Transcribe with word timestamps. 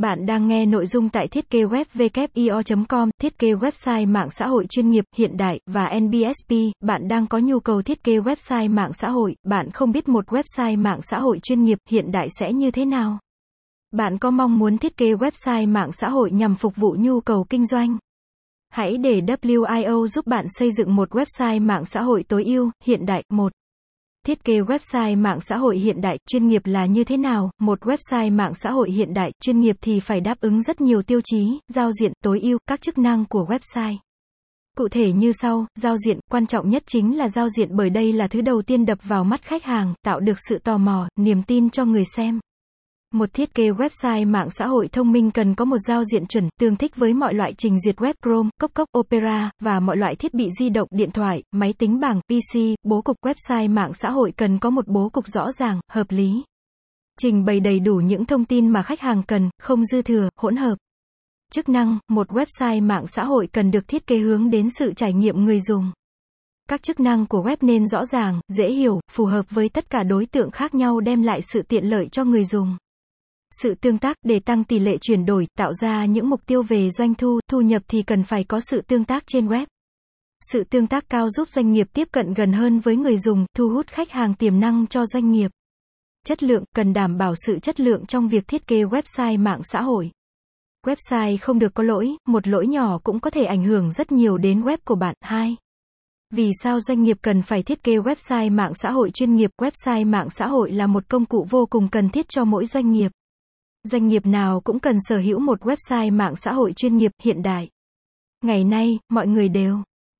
Bạn 0.00 0.26
đang 0.26 0.46
nghe 0.46 0.66
nội 0.66 0.86
dung 0.86 1.08
tại 1.08 1.28
thiết 1.28 1.50
kế 1.50 1.64
web 1.64 2.84
com 2.88 3.10
thiết 3.20 3.38
kế 3.38 3.52
website 3.52 4.08
mạng 4.08 4.30
xã 4.30 4.46
hội 4.46 4.66
chuyên 4.66 4.90
nghiệp, 4.90 5.04
hiện 5.16 5.36
đại 5.36 5.60
và 5.66 5.90
NBSP. 6.00 6.54
Bạn 6.80 7.08
đang 7.08 7.26
có 7.26 7.38
nhu 7.38 7.60
cầu 7.60 7.82
thiết 7.82 8.04
kế 8.04 8.18
website 8.18 8.70
mạng 8.70 8.92
xã 8.92 9.10
hội, 9.10 9.36
bạn 9.42 9.70
không 9.70 9.92
biết 9.92 10.08
một 10.08 10.26
website 10.28 10.78
mạng 10.78 11.02
xã 11.02 11.18
hội 11.18 11.38
chuyên 11.42 11.64
nghiệp, 11.64 11.78
hiện 11.88 12.12
đại 12.12 12.28
sẽ 12.38 12.52
như 12.52 12.70
thế 12.70 12.84
nào. 12.84 13.18
Bạn 13.90 14.18
có 14.18 14.30
mong 14.30 14.58
muốn 14.58 14.78
thiết 14.78 14.96
kế 14.96 15.14
website 15.14 15.68
mạng 15.68 15.92
xã 15.92 16.08
hội 16.08 16.30
nhằm 16.30 16.54
phục 16.54 16.76
vụ 16.76 16.96
nhu 16.98 17.20
cầu 17.20 17.44
kinh 17.44 17.66
doanh? 17.66 17.98
Hãy 18.70 18.96
để 18.96 19.20
WIO 19.20 20.06
giúp 20.06 20.26
bạn 20.26 20.44
xây 20.48 20.70
dựng 20.72 20.96
một 20.96 21.10
website 21.10 21.66
mạng 21.66 21.84
xã 21.84 22.02
hội 22.02 22.24
tối 22.28 22.44
ưu, 22.44 22.70
hiện 22.84 23.06
đại. 23.06 23.22
một. 23.28 23.52
Thiết 24.26 24.44
kế 24.44 24.60
website 24.60 25.18
mạng 25.18 25.40
xã 25.40 25.56
hội 25.56 25.78
hiện 25.78 26.00
đại, 26.00 26.18
chuyên 26.26 26.46
nghiệp 26.46 26.62
là 26.64 26.86
như 26.86 27.04
thế 27.04 27.16
nào? 27.16 27.50
Một 27.60 27.80
website 27.80 28.36
mạng 28.36 28.54
xã 28.54 28.70
hội 28.70 28.90
hiện 28.90 29.14
đại, 29.14 29.32
chuyên 29.42 29.60
nghiệp 29.60 29.76
thì 29.80 30.00
phải 30.00 30.20
đáp 30.20 30.40
ứng 30.40 30.62
rất 30.62 30.80
nhiều 30.80 31.02
tiêu 31.02 31.20
chí, 31.24 31.58
giao 31.68 31.92
diện, 31.92 32.12
tối 32.24 32.40
ưu, 32.40 32.58
các 32.66 32.80
chức 32.80 32.98
năng 32.98 33.24
của 33.24 33.46
website. 33.48 33.96
Cụ 34.76 34.88
thể 34.88 35.12
như 35.12 35.32
sau, 35.32 35.66
giao 35.74 35.96
diện, 35.96 36.18
quan 36.30 36.46
trọng 36.46 36.68
nhất 36.68 36.82
chính 36.86 37.18
là 37.18 37.28
giao 37.28 37.48
diện 37.48 37.68
bởi 37.76 37.90
đây 37.90 38.12
là 38.12 38.28
thứ 38.28 38.40
đầu 38.40 38.62
tiên 38.62 38.86
đập 38.86 38.98
vào 39.02 39.24
mắt 39.24 39.42
khách 39.42 39.64
hàng, 39.64 39.94
tạo 40.02 40.20
được 40.20 40.36
sự 40.48 40.58
tò 40.58 40.78
mò, 40.78 41.08
niềm 41.16 41.42
tin 41.42 41.70
cho 41.70 41.84
người 41.84 42.04
xem. 42.16 42.40
Một 43.14 43.32
thiết 43.32 43.54
kế 43.54 43.70
website 43.70 44.30
mạng 44.30 44.50
xã 44.50 44.66
hội 44.66 44.88
thông 44.88 45.12
minh 45.12 45.30
cần 45.30 45.54
có 45.54 45.64
một 45.64 45.76
giao 45.88 46.04
diện 46.04 46.26
chuẩn, 46.26 46.48
tương 46.60 46.76
thích 46.76 46.96
với 46.96 47.14
mọi 47.14 47.34
loại 47.34 47.52
trình 47.58 47.80
duyệt 47.80 47.96
web 47.96 48.14
Chrome, 48.22 48.48
Cốc 48.60 48.70
Cốc, 48.74 48.88
Opera, 48.98 49.50
và 49.60 49.80
mọi 49.80 49.96
loại 49.96 50.16
thiết 50.16 50.34
bị 50.34 50.48
di 50.60 50.68
động, 50.68 50.88
điện 50.90 51.10
thoại, 51.10 51.42
máy 51.52 51.72
tính 51.72 52.00
bảng, 52.00 52.20
PC, 52.20 52.58
bố 52.82 53.02
cục 53.02 53.16
website 53.22 53.70
mạng 53.70 53.92
xã 53.94 54.10
hội 54.10 54.32
cần 54.36 54.58
có 54.58 54.70
một 54.70 54.88
bố 54.88 55.08
cục 55.08 55.26
rõ 55.26 55.52
ràng, 55.52 55.80
hợp 55.90 56.06
lý. 56.10 56.42
Trình 57.20 57.44
bày 57.44 57.60
đầy 57.60 57.80
đủ 57.80 57.94
những 57.94 58.24
thông 58.24 58.44
tin 58.44 58.68
mà 58.68 58.82
khách 58.82 59.00
hàng 59.00 59.22
cần, 59.22 59.50
không 59.58 59.84
dư 59.84 60.02
thừa, 60.02 60.28
hỗn 60.36 60.56
hợp. 60.56 60.74
Chức 61.52 61.68
năng, 61.68 61.98
một 62.08 62.28
website 62.28 62.86
mạng 62.86 63.06
xã 63.06 63.24
hội 63.24 63.46
cần 63.52 63.70
được 63.70 63.88
thiết 63.88 64.06
kế 64.06 64.18
hướng 64.18 64.50
đến 64.50 64.68
sự 64.78 64.92
trải 64.96 65.12
nghiệm 65.12 65.44
người 65.44 65.60
dùng. 65.60 65.92
Các 66.68 66.82
chức 66.82 67.00
năng 67.00 67.26
của 67.26 67.42
web 67.42 67.56
nên 67.60 67.86
rõ 67.86 68.04
ràng, 68.04 68.40
dễ 68.48 68.70
hiểu, 68.70 69.00
phù 69.10 69.24
hợp 69.24 69.46
với 69.50 69.68
tất 69.68 69.90
cả 69.90 70.02
đối 70.02 70.26
tượng 70.26 70.50
khác 70.50 70.74
nhau 70.74 71.00
đem 71.00 71.22
lại 71.22 71.40
sự 71.52 71.62
tiện 71.62 71.84
lợi 71.84 72.08
cho 72.08 72.24
người 72.24 72.44
dùng. 72.44 72.76
Sự 73.62 73.74
tương 73.74 73.98
tác 73.98 74.16
để 74.22 74.40
tăng 74.40 74.64
tỷ 74.64 74.78
lệ 74.78 74.96
chuyển 75.00 75.26
đổi, 75.26 75.46
tạo 75.58 75.72
ra 75.72 76.04
những 76.04 76.30
mục 76.30 76.40
tiêu 76.46 76.62
về 76.62 76.90
doanh 76.90 77.14
thu, 77.14 77.40
thu 77.50 77.60
nhập 77.60 77.82
thì 77.88 78.02
cần 78.02 78.22
phải 78.22 78.44
có 78.44 78.60
sự 78.60 78.80
tương 78.80 79.04
tác 79.04 79.24
trên 79.26 79.46
web. 79.46 79.66
Sự 80.52 80.64
tương 80.64 80.86
tác 80.86 81.04
cao 81.08 81.30
giúp 81.30 81.48
doanh 81.48 81.70
nghiệp 81.70 81.86
tiếp 81.92 82.08
cận 82.12 82.34
gần 82.34 82.52
hơn 82.52 82.80
với 82.80 82.96
người 82.96 83.16
dùng, 83.16 83.46
thu 83.56 83.68
hút 83.68 83.86
khách 83.86 84.10
hàng 84.10 84.34
tiềm 84.34 84.60
năng 84.60 84.86
cho 84.86 85.06
doanh 85.06 85.30
nghiệp. 85.30 85.50
Chất 86.26 86.42
lượng 86.42 86.64
cần 86.74 86.92
đảm 86.92 87.18
bảo 87.18 87.34
sự 87.46 87.58
chất 87.58 87.80
lượng 87.80 88.06
trong 88.06 88.28
việc 88.28 88.48
thiết 88.48 88.66
kế 88.66 88.84
website 88.84 89.42
mạng 89.42 89.60
xã 89.62 89.82
hội. 89.82 90.10
Website 90.86 91.38
không 91.40 91.58
được 91.58 91.74
có 91.74 91.82
lỗi, 91.82 92.16
một 92.26 92.48
lỗi 92.48 92.66
nhỏ 92.66 92.98
cũng 93.04 93.20
có 93.20 93.30
thể 93.30 93.44
ảnh 93.44 93.64
hưởng 93.64 93.92
rất 93.92 94.12
nhiều 94.12 94.38
đến 94.38 94.62
web 94.62 94.78
của 94.84 94.94
bạn. 94.94 95.14
2. 95.20 95.56
Vì 96.30 96.50
sao 96.62 96.80
doanh 96.80 97.02
nghiệp 97.02 97.16
cần 97.22 97.42
phải 97.42 97.62
thiết 97.62 97.82
kế 97.82 97.96
website 97.96 98.52
mạng 98.52 98.72
xã 98.74 98.90
hội 98.90 99.10
chuyên 99.10 99.34
nghiệp? 99.34 99.50
Website 99.60 100.06
mạng 100.06 100.30
xã 100.30 100.46
hội 100.46 100.72
là 100.72 100.86
một 100.86 101.08
công 101.08 101.24
cụ 101.24 101.46
vô 101.50 101.66
cùng 101.66 101.88
cần 101.88 102.08
thiết 102.08 102.28
cho 102.28 102.44
mỗi 102.44 102.66
doanh 102.66 102.90
nghiệp. 102.90 103.12
Doanh 103.84 104.08
nghiệp 104.08 104.26
nào 104.26 104.60
cũng 104.60 104.80
cần 104.80 104.96
sở 105.00 105.18
hữu 105.18 105.38
một 105.38 105.62
website 105.62 106.16
mạng 106.16 106.36
xã 106.36 106.52
hội 106.52 106.72
chuyên 106.72 106.96
nghiệp, 106.96 107.12
hiện 107.22 107.42
đại. 107.42 107.68
Ngày 108.44 108.64
nay, 108.64 108.98
mọi 109.08 109.26
người 109.26 109.48
đều 109.48 109.82